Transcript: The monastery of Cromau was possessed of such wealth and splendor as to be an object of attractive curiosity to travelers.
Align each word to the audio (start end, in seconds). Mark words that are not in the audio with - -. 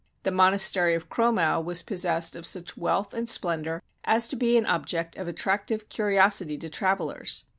The 0.23 0.31
monastery 0.31 0.95
of 0.95 1.09
Cromau 1.09 1.61
was 1.63 1.83
possessed 1.83 2.35
of 2.35 2.47
such 2.47 2.75
wealth 2.75 3.13
and 3.13 3.29
splendor 3.29 3.83
as 4.03 4.27
to 4.29 4.35
be 4.35 4.57
an 4.57 4.65
object 4.65 5.15
of 5.15 5.27
attractive 5.27 5.89
curiosity 5.89 6.57
to 6.57 6.69
travelers. 6.69 7.43